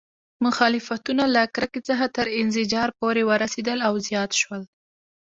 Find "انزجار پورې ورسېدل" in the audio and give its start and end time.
2.41-3.79